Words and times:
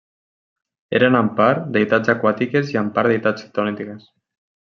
Eren 0.99 1.17
en 1.19 1.29
part, 1.39 1.67
deïtats 1.75 2.13
aquàtiques 2.15 2.73
i 2.75 2.81
en 2.83 2.91
part 2.97 3.11
deïtats 3.13 3.47
ctòniques. 3.51 4.11